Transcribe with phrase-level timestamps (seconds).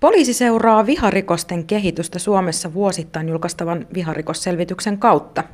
[0.00, 5.44] Poliisi seuraa viharikosten kehitystä Suomessa vuosittain julkaistavan viharikosselvityksen kautta.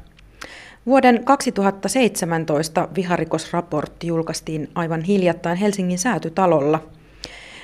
[0.87, 6.83] Vuoden 2017 viharikosraportti julkaistiin aivan hiljattain Helsingin säätytalolla.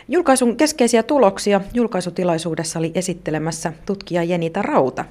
[0.09, 5.05] Julkaisun keskeisiä tuloksia julkaisutilaisuudessa oli esittelemässä tutkija Jenita Rauta.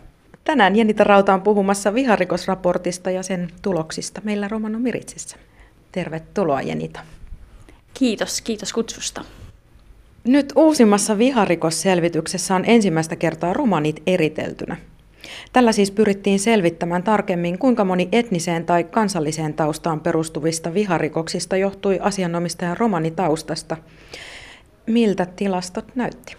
[0.44, 5.38] Tänään Jenita Rauta on puhumassa viharikosraportista ja sen tuloksista meillä Romano Miritsissä.
[5.92, 7.00] Tervetuloa Jenita.
[7.94, 9.26] Kiitos, kiitos kutsusta.
[10.28, 14.78] Nyt uusimmassa viharikosselvityksessä on ensimmäistä kertaa romanit eriteltynä.
[15.54, 22.78] Tällä siis pyrittiin selvittämään tarkemmin, kuinka moni etniseen tai kansalliseen taustaan perustuvista viharikoksista johtui asianomistajan
[22.78, 23.78] romanitaustasta.
[24.88, 26.36] Miltä tilastot näytti?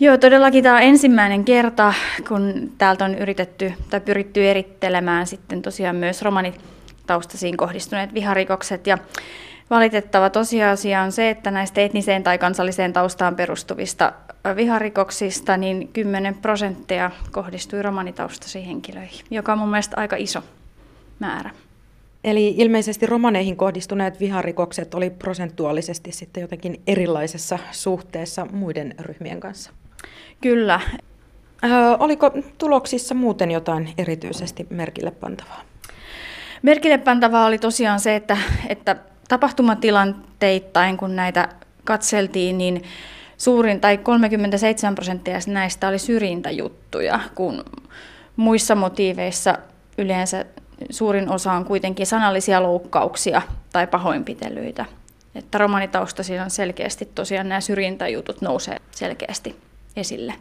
[0.00, 1.94] Joo, todellakin tämä on ensimmäinen kerta,
[2.28, 8.86] kun täältä on yritetty tai pyritty erittelemään sitten tosiaan myös romanitaustaisiin kohdistuneet viharikokset.
[8.86, 8.98] Ja
[9.70, 14.12] Valitettava tosiasia on se, että näistä etniseen tai kansalliseen taustaan perustuvista
[14.56, 20.42] viharikoksista niin 10 prosenttia kohdistui romanitaustaisiin henkilöihin, joka on mun mielestä aika iso
[21.18, 21.50] määrä.
[22.24, 29.70] Eli ilmeisesti romaneihin kohdistuneet viharikokset oli prosentuaalisesti sitten jotenkin erilaisessa suhteessa muiden ryhmien kanssa.
[30.40, 30.80] Kyllä.
[31.64, 35.60] Ö, oliko tuloksissa muuten jotain erityisesti merkille pantavaa?
[36.62, 38.96] Merkille pantavaa oli tosiaan se, että, että
[39.28, 41.48] tapahtumatilanteittain, kun näitä
[41.84, 42.82] katseltiin, niin
[43.36, 47.64] suurin tai 37 prosenttia näistä oli syrjintäjuttuja, kun
[48.36, 49.58] muissa motiiveissa
[49.98, 50.44] yleensä
[50.90, 54.84] suurin osa on kuitenkin sanallisia loukkauksia tai pahoinpitelyitä.
[55.34, 59.56] Että romanitaustaisia on selkeästi tosiaan nämä syrjintäjutut nousee selkeästi
[59.96, 60.34] esille.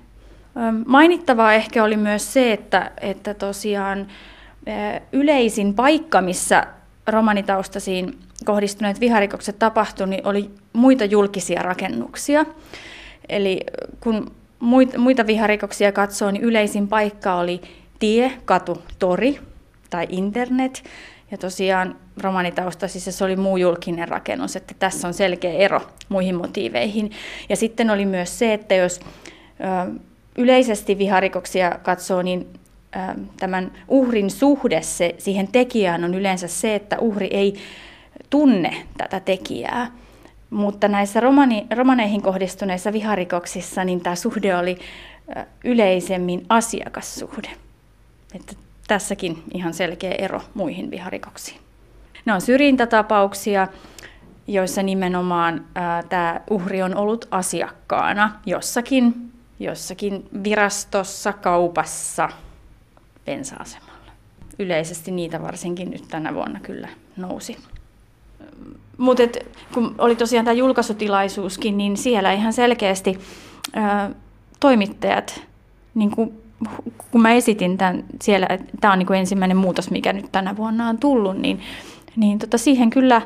[0.86, 4.08] Mainittavaa ehkä oli myös se, että, että tosiaan
[5.12, 6.68] yleisin paikka, missä
[7.08, 12.46] romanitaustaisiin kohdistuneet viharikokset tapahtui, niin oli muita julkisia rakennuksia.
[13.30, 13.62] Eli
[14.00, 14.32] kun
[14.98, 17.62] muita viharikoksia katsoo, niin yleisin paikka oli
[18.00, 19.40] tie, katu, tori
[19.90, 20.84] tai internet.
[21.32, 27.12] Ja tosiaan romanitaustaisissa se oli muu julkinen rakennus, että tässä on selkeä ero muihin motiiveihin.
[27.50, 30.00] Ja sitten oli myös se, että jos ö,
[30.38, 32.48] yleisesti viharikoksia katsoo, niin
[33.40, 37.56] tämän uhrin suhde se, siihen tekijään on yleensä se, että uhri ei
[38.30, 39.92] tunne tätä tekijää.
[40.50, 44.78] Mutta näissä romani, romaneihin kohdistuneissa viharikoksissa niin tämä suhde oli
[45.64, 47.50] yleisemmin asiakassuhde.
[48.36, 48.54] Että
[48.88, 51.60] tässäkin ihan selkeä ero muihin viharikoksiin.
[52.26, 53.68] Ne on syrjintätapauksia,
[54.48, 62.30] joissa nimenomaan ää, tämä uhri on ollut asiakkaana jossakin, jossakin virastossa, kaupassa,
[63.26, 64.12] bensa-asemalla.
[64.60, 67.58] Yleisesti niitä varsinkin nyt tänä vuonna kyllä nousi.
[68.98, 69.24] Mutta
[69.74, 73.20] kun oli tosiaan tämä julkaisutilaisuuskin, niin siellä ihan selkeästi
[73.74, 74.10] ää,
[74.60, 75.42] toimittajat,
[75.96, 76.34] niin kun,
[77.12, 80.58] kun mä esitin tämän siellä, että tämä on niin kuin ensimmäinen muutos, mikä nyt tänä
[80.58, 81.62] vuonna on tullut, niin,
[82.16, 83.22] niin tota siihen kyllä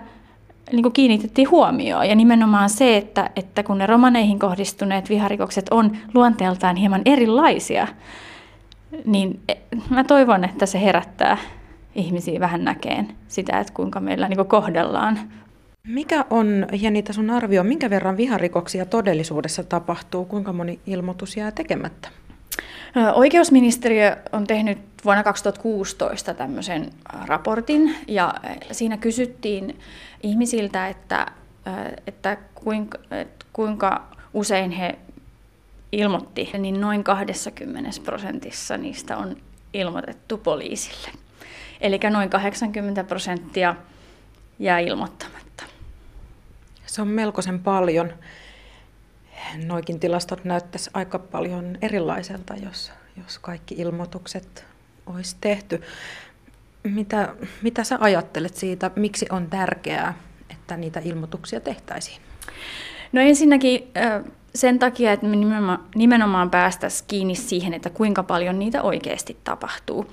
[0.72, 2.10] niin kuin kiinnitettiin huomioon.
[2.10, 7.88] Ja nimenomaan se, että, että kun ne romaneihin kohdistuneet viharikokset on luonteeltaan hieman erilaisia,
[9.06, 9.54] niin e,
[9.90, 11.38] mä toivon, että se herättää
[11.96, 15.20] ihmisiä vähän näkeen sitä, että kuinka meillä niin kohdellaan.
[15.88, 20.26] Mikä on, Jenita, sun arvio, minkä verran viharikoksia todellisuudessa tapahtuu?
[20.26, 22.10] Kuinka moni ilmoitus jää tekemättä?
[23.14, 26.90] Oikeusministeriö on tehnyt vuonna 2016 tämmöisen
[27.26, 28.34] raportin ja
[28.72, 29.80] siinä kysyttiin
[30.24, 31.26] ihmisiltä, että,
[32.08, 35.00] että kuinka, että kuinka usein he
[35.92, 39.38] ilmoitti, niin noin 20 prosentissa niistä on
[39.74, 41.10] ilmoitettu poliisille.
[41.82, 43.76] Eli noin 80 prosenttia
[44.60, 45.64] jää ilmoittamatta.
[46.86, 48.14] Se on melkoisen paljon.
[49.66, 54.66] Noikin tilastot näyttäisi aika paljon erilaiselta, jos, jos kaikki ilmoitukset
[55.06, 55.82] olisi tehty.
[56.84, 60.14] Mitä, mitä sä ajattelet siitä, miksi on tärkeää,
[60.50, 62.22] että niitä ilmoituksia tehtäisiin?
[63.12, 63.92] No ensinnäkin
[64.56, 65.36] sen takia, että me
[65.96, 70.12] nimenomaan, päästäisiin kiinni siihen, että kuinka paljon niitä oikeasti tapahtuu.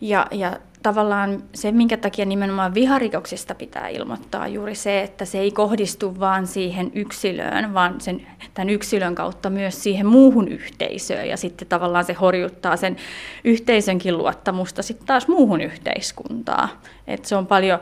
[0.00, 5.50] Ja, ja tavallaan se, minkä takia nimenomaan viharikoksista pitää ilmoittaa, juuri se, että se ei
[5.50, 11.28] kohdistu vaan siihen yksilöön, vaan sen, tämän yksilön kautta myös siihen muuhun yhteisöön.
[11.28, 12.96] Ja sitten tavallaan se horjuttaa sen
[13.44, 16.68] yhteisönkin luottamusta sitten taas muuhun yhteiskuntaan.
[17.06, 17.80] Että se on paljon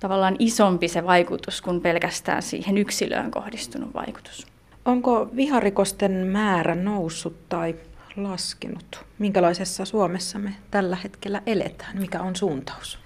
[0.00, 4.55] tavallaan isompi se vaikutus kuin pelkästään siihen yksilöön kohdistunut vaikutus.
[4.86, 7.74] Onko viharikosten määrä noussut tai
[8.16, 9.04] laskenut?
[9.18, 11.98] Minkälaisessa Suomessa me tällä hetkellä eletään?
[11.98, 12.98] Mikä on suuntaus?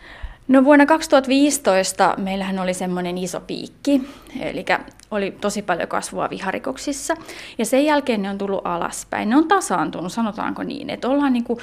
[0.49, 4.09] No vuonna 2015 meillähän oli semmoinen iso piikki,
[4.41, 4.65] eli
[5.11, 7.15] oli tosi paljon kasvua viharikoksissa.
[7.59, 9.29] Ja sen jälkeen ne on tullut alaspäin.
[9.29, 11.59] Ne on tasaantunut, sanotaanko niin, että ollaan niin kuin,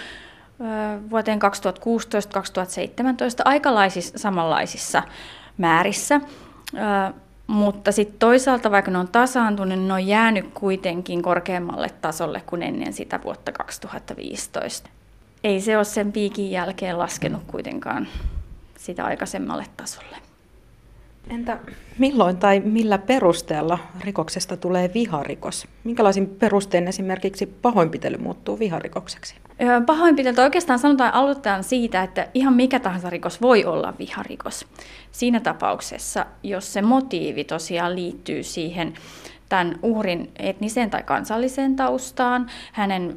[1.09, 1.45] vuoteen 2016-2017
[3.45, 5.03] aikalaisissa samanlaisissa
[5.57, 6.21] määrissä.
[7.47, 12.94] Mutta sitten toisaalta, vaikka ne on tasaantunut, ne on jäänyt kuitenkin korkeammalle tasolle kuin ennen
[12.94, 14.89] sitä vuotta 2015.
[15.44, 18.07] Ei se ole sen piikin jälkeen laskenut kuitenkaan
[18.77, 20.26] sitä aikaisemmalle tasolle.
[21.29, 21.57] Entä
[21.97, 25.68] milloin tai millä perusteella rikoksesta tulee viharikos?
[25.83, 29.35] Minkälaisin perustein esimerkiksi pahoinpitely muuttuu viharikokseksi?
[29.85, 34.68] Pahoinpiteltä oikeastaan sanotaan aloitetaan siitä, että ihan mikä tahansa rikos voi olla viharikos.
[35.12, 38.94] Siinä tapauksessa, jos se motiivi tosiaan liittyy siihen
[39.50, 43.15] tämän uhrin etniseen tai kansalliseen taustaan, hänen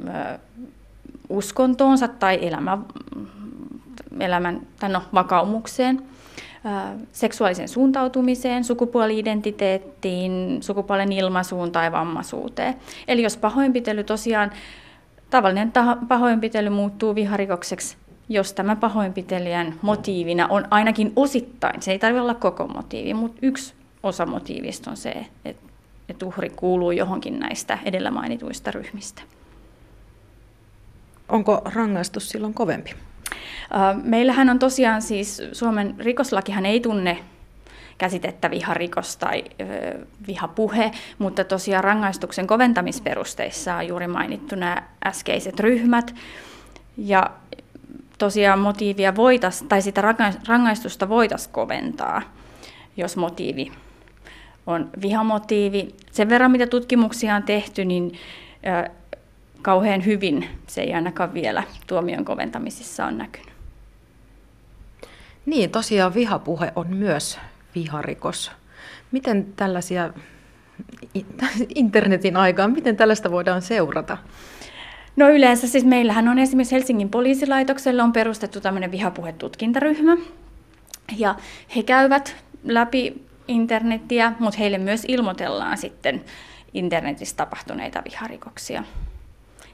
[1.28, 2.78] uskontoonsa tai elämä,
[4.20, 6.09] elämän tai no, vakaumukseen,
[7.12, 12.74] seksuaaliseen suuntautumiseen, sukupuoli-identiteettiin, sukupuolen ilmaisuun tai vammaisuuteen.
[13.08, 14.50] Eli jos pahoinpitely tosiaan,
[15.30, 15.72] tavallinen
[16.08, 17.96] pahoinpitely muuttuu viharikokseksi,
[18.28, 23.74] jos tämä pahoinpitelijän motiivina on ainakin osittain, se ei tarvitse olla koko motiivi, mutta yksi
[24.02, 25.26] osa motiivista on se,
[26.08, 29.22] että uhri kuuluu johonkin näistä edellä mainituista ryhmistä.
[31.28, 32.94] Onko rangaistus silloin kovempi?
[34.02, 37.18] Meillähän on tosiaan siis, Suomen rikoslakihan ei tunne
[37.98, 39.44] käsitettä viharikos tai
[40.26, 46.14] vihapuhe, mutta tosiaan rangaistuksen koventamisperusteissa on juuri mainittu nämä äskeiset ryhmät.
[46.96, 47.30] Ja
[48.18, 50.02] tosiaan motiivia voitais, tai sitä
[50.48, 52.22] rangaistusta voitaisiin koventaa,
[52.96, 53.72] jos motiivi
[54.66, 55.94] on vihamotiivi.
[56.10, 58.12] Sen verran, mitä tutkimuksia on tehty, niin
[59.62, 63.50] kauhean hyvin se ei ainakaan vielä tuomion koventamisissa on näkynyt.
[65.46, 67.38] Niin, tosiaan vihapuhe on myös
[67.74, 68.52] viharikos.
[69.12, 70.12] Miten tällaisia
[71.74, 74.18] internetin aikaan, miten tällaista voidaan seurata?
[75.16, 80.16] No yleensä siis meillähän on esimerkiksi Helsingin poliisilaitoksella on perustettu tämmöinen vihapuhetutkintaryhmä.
[81.16, 81.34] Ja
[81.76, 86.24] he käyvät läpi internetiä, mutta heille myös ilmoitellaan sitten
[86.74, 88.84] internetissä tapahtuneita viharikoksia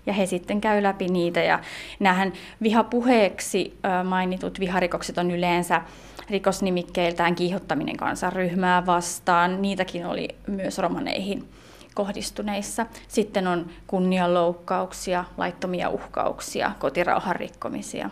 [0.07, 1.41] ja he sitten käy läpi niitä.
[1.41, 1.59] Ja
[2.01, 2.33] näähän
[2.63, 5.83] vihapuheeksi mainitut viharikokset on yleensä
[6.31, 9.63] rikosnimikkeiltään kiihottaminen kansanryhmää vastaan.
[9.63, 11.49] Niitäkin oli myös romaneihin
[11.95, 12.87] kohdistuneissa.
[13.09, 18.11] Sitten on kunnianloukkauksia, laittomia uhkauksia, kotirauhan rikkomisia.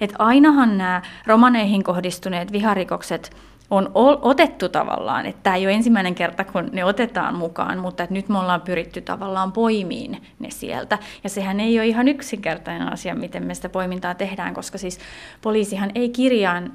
[0.00, 3.36] Et ainahan nämä romaneihin kohdistuneet viharikokset
[3.70, 3.90] on
[4.22, 8.28] otettu tavallaan, että tämä ei ole ensimmäinen kerta, kun ne otetaan mukaan, mutta että nyt
[8.28, 10.98] me ollaan pyritty tavallaan poimiin ne sieltä.
[11.24, 14.98] Ja sehän ei ole ihan yksinkertainen asia, miten me sitä poimintaa tehdään, koska siis
[15.42, 16.72] poliisihan ei kirjaan,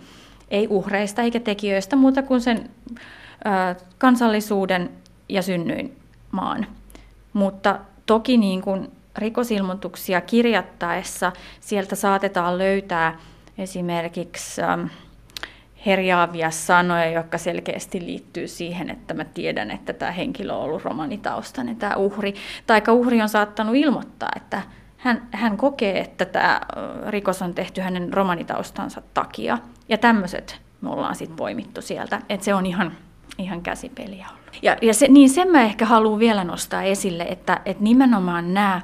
[0.52, 2.70] ei uhreista eikä tekijöistä muuta kuin sen
[3.46, 4.90] ö, kansallisuuden
[5.30, 5.98] ja synnyin
[6.32, 6.66] maan.
[7.34, 13.20] Mutta toki niin kuin rikosilmoituksia kirjattaessa sieltä saatetaan löytää
[13.58, 14.62] esimerkiksi...
[14.62, 14.88] Ö,
[15.86, 21.76] herjaavia sanoja, jotka selkeästi liittyy siihen, että mä tiedän, että tämä henkilö on ollut romanitaustainen,
[21.76, 22.36] tämä uhri.
[22.68, 24.62] Tai uhri on saattanut ilmoittaa, että
[24.98, 26.62] hän, hän kokee, että tämä
[27.08, 29.58] rikos on tehty hänen romanitaustansa takia.
[29.90, 32.92] Ja tämmöiset me ollaan sitten poimittu sieltä, että se on ihan,
[33.38, 34.60] ihan käsipeliä ollut.
[34.62, 38.82] Ja, ja se, niin sen mä ehkä haluan vielä nostaa esille, että, että nimenomaan nämä,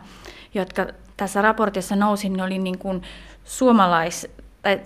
[0.54, 3.02] jotka tässä raportissa nousi, ne oli niin kuin
[3.44, 4.28] suomalais,
[4.62, 4.80] tai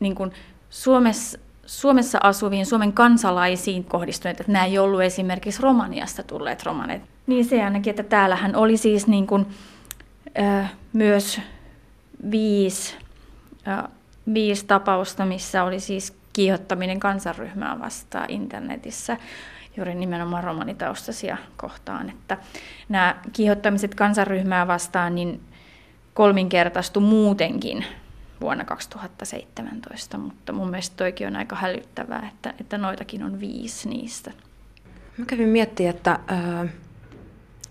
[0.00, 0.32] niin kuin
[0.70, 7.02] Suomessa, Suomessa asuviin Suomen kansalaisiin kohdistuneet, että nämä ei ollut esimerkiksi Romaniasta tulleet romaneet.
[7.26, 9.46] Niin se ainakin, että täällähän oli siis niin kuin,
[10.40, 11.40] äh, myös
[12.30, 12.94] viisi,
[13.68, 13.84] äh,
[14.34, 19.16] viisi tapausta, missä oli siis kiihottaminen kansanryhmää vastaan internetissä
[19.76, 22.10] juuri nimenomaan romanitaustaisia kohtaan.
[22.10, 22.38] Että
[22.88, 25.40] nämä kiihottamiset kansanryhmää vastaan niin
[26.14, 27.84] kolminkertaistu muutenkin
[28.40, 34.32] vuonna 2017, mutta mun mielestä toikin on aika hälyttävää, että, että noitakin on viisi niistä.
[35.18, 36.18] Mä kävin miettimään, että
[36.62, 36.68] ö,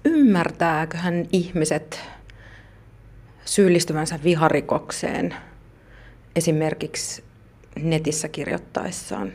[0.06, 2.02] ymmärtääköhän ihmiset
[3.46, 5.36] syyllistyvänsä viharikokseen
[6.36, 7.24] esimerkiksi
[7.82, 9.32] netissä kirjoittaessaan?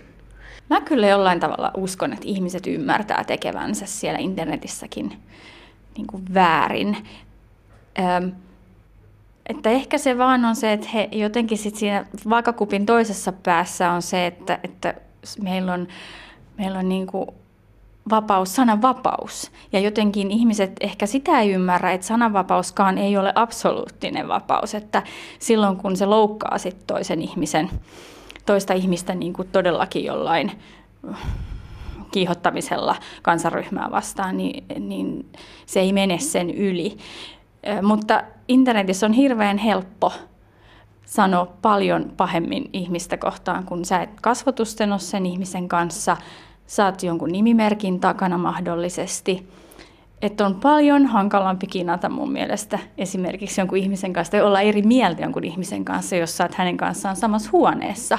[0.71, 5.13] Mä kyllä jollain tavalla uskon, että ihmiset ymmärtää tekevänsä siellä internetissäkin
[5.97, 6.97] niin kuin väärin.
[7.99, 8.29] Ö,
[9.47, 14.03] että ehkä se vaan on se, että he jotenkin sit siinä vaakakupin toisessa päässä on
[14.03, 14.95] se, että, että
[15.43, 15.89] meillä on,
[16.59, 17.27] meillä on niin kuin
[18.11, 19.51] vapaus, sananvapaus.
[19.73, 24.75] Ja jotenkin ihmiset ehkä sitä ei ymmärrä, että sananvapauskaan ei ole absoluuttinen vapaus.
[24.75, 25.03] Että
[25.39, 27.71] silloin kun se loukkaa sit toisen ihmisen
[28.47, 30.53] toista ihmistä niin kuin todellakin jollain
[32.13, 35.27] kiihottamisella kansaryhmää vastaan, niin, niin
[35.67, 36.97] se ei mene sen yli.
[37.83, 40.12] Mutta internetissä on hirveän helppo
[41.07, 46.17] sanoa paljon pahemmin ihmistä kohtaan, kun sä et kasvotusten ole sen ihmisen kanssa,
[46.67, 49.49] saat jonkun nimimerkin takana mahdollisesti.
[50.23, 55.23] Että on paljon hankalampi kinata mun mielestä esimerkiksi jonkun ihmisen kanssa tai olla eri mieltä
[55.23, 58.19] jonkun ihmisen kanssa, jos sä oot hänen kanssaan samassa huoneessa.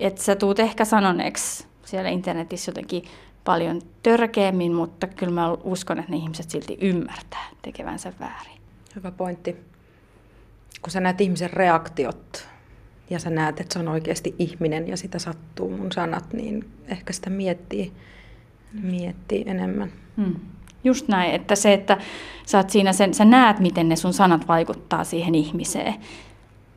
[0.00, 3.04] Että sä tuut ehkä sanoneeksi siellä internetissä jotenkin
[3.44, 8.60] paljon törkeämmin, mutta kyllä mä uskon, että ne ihmiset silti ymmärtää tekevänsä väärin.
[8.96, 9.56] Hyvä pointti.
[10.82, 12.48] Kun sä näet ihmisen reaktiot
[13.10, 17.12] ja sä näet, että se on oikeasti ihminen ja sitä sattuu mun sanat, niin ehkä
[17.12, 17.92] sitä miettii,
[18.72, 19.92] miettii enemmän.
[20.16, 20.34] Hmm.
[20.84, 21.98] Just näin, että se, että
[22.46, 25.94] sä, oot siinä sen, sä näet, miten ne sun sanat vaikuttaa siihen ihmiseen,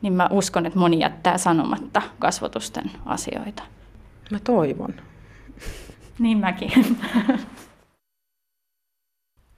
[0.02, 3.62] niin mä uskon, että moni jättää sanomatta kasvotusten asioita.
[4.30, 4.94] Mä toivon.
[6.18, 6.72] Niin mäkin.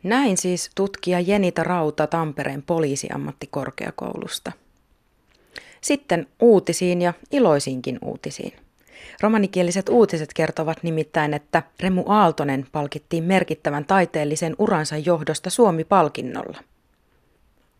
[0.02, 4.52] Näin siis tutkija Jenita Rauta Tampereen poliisiammattikorkeakoulusta.
[5.80, 8.52] Sitten uutisiin ja iloisiinkin uutisiin.
[9.20, 16.58] Romanikieliset uutiset kertovat nimittäin, että Remu Aaltonen palkittiin merkittävän taiteellisen uransa johdosta Suomi-palkinnolla.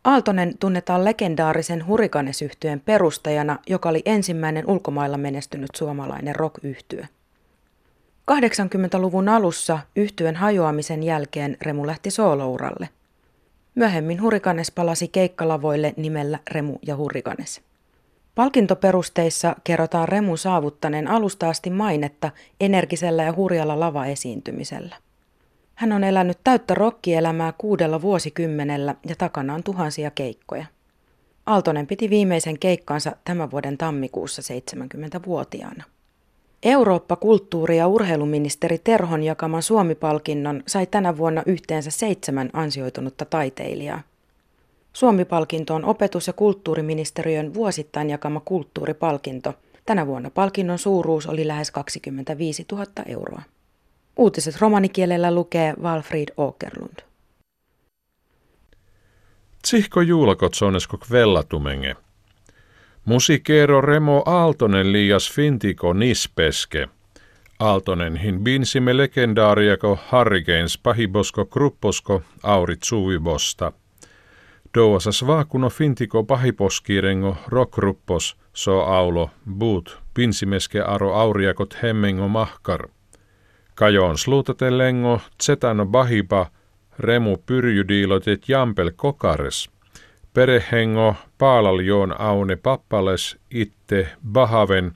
[0.05, 7.09] Aaltonen tunnetaan legendaarisen hurikanesyhtyeen perustajana, joka oli ensimmäinen ulkomailla menestynyt suomalainen rock-yhtye.
[8.33, 12.89] 80-luvun alussa yhtyen hajoamisen jälkeen Remu lähti soolouralle.
[13.75, 17.61] Myöhemmin Hurikanes palasi keikkalavoille nimellä Remu ja Hurikanes.
[18.35, 22.31] Palkintoperusteissa kerrotaan Remu saavuttaneen alusta asti mainetta
[22.61, 24.97] energisellä ja hurjalla lavaesiintymisellä.
[25.75, 30.67] Hän on elänyt täyttä rokkielämää kuudella vuosikymmenellä ja takana on tuhansia keikkoja.
[31.47, 35.85] Aaltonen piti viimeisen keikkansa tämän vuoden tammikuussa 70-vuotiaana.
[36.63, 44.01] Eurooppa-kulttuuri- ja urheiluministeri Terhon jakaman Suomi-palkinnon sai tänä vuonna yhteensä seitsemän ansioitunutta taiteilijaa.
[44.93, 49.55] Suomi-palkinto on opetus- ja kulttuuriministeriön vuosittain jakama kulttuuripalkinto.
[49.87, 53.43] Tänä vuonna palkinnon suuruus oli lähes 25 000 euroa.
[54.17, 57.03] Uutiset romanikielellä lukee Walfried Åkerlund.
[59.63, 61.97] Tsihko juulakotsonesko kvellatumenge.
[63.09, 66.89] Musiikero Remo Aaltonen liias fintiko nispeske.
[67.59, 73.73] Aaltonen hin binsime legendaariako Harrigains pahibosko krupposko aurit suvibosta.
[74.75, 82.89] Douasas vaakuno fintiko pahiposkirengo rockruppos so aulo buut pinsimeske aro auriakot hemmengo mahkar.
[83.75, 86.47] Kajoon sluutatelengo zetano bahipa
[86.99, 89.71] remu pyrjydiilotet jampel kokares.
[90.35, 94.93] Perehengo paalaljoon aune pappales itte bahaven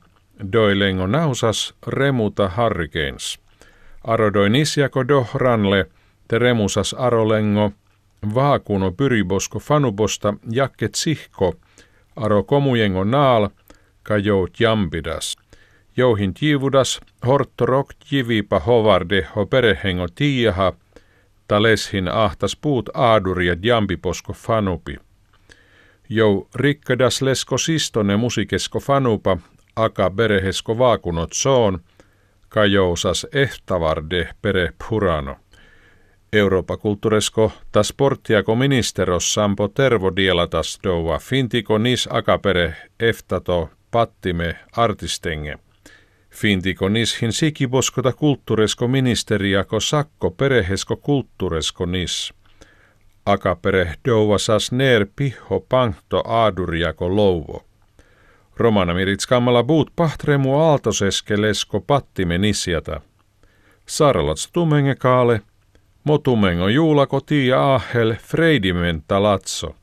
[0.53, 3.39] doilengo nausas remuta harrikeens.
[4.05, 5.87] Arodoi nisjako dohranle
[6.29, 7.73] te remusas arolengo
[8.35, 11.55] vaakuno pyribosko fanubosta jakket sihko
[12.17, 13.49] aro komujengo naal
[14.03, 15.37] kajout jampidas.
[15.97, 20.73] Jouhin tiivudas, horttorok jivipa hovarde ho perehengo tiijaha,
[21.49, 24.97] taleshin ahtas puut aaduria jampiposko fanupi.
[26.15, 29.37] Jou rikkadas lesko sistone musikesko fanupa,
[29.77, 31.81] aka berehesko vaakunot soon,
[32.49, 35.37] kajousas ehtavarde pere purano.
[36.33, 45.59] Euroopa kulttuuresko ta sporttiako ministeros sampo tervo dielatas doua fintiko nis akapere eftato pattime artistenge.
[46.31, 52.35] Fintiko nishin sikiboskota kulttuuresko ministeriako sakko perehesko kulttuuresko nis.
[53.27, 57.65] Akapere douvasas ner piho pankto aaduriako louvo.
[58.57, 63.01] Romana miritskammalla buut pahtremu aaltoseskelesko pattime nisjata.
[63.87, 65.41] Saaralats tumenge kaale,
[66.05, 69.75] motumengo juulako tia ahel freidimenta latso.